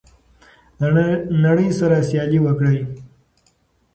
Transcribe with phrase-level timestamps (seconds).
[0.95, 1.05] له
[1.43, 2.79] نړۍ سره سیالي وکړئ.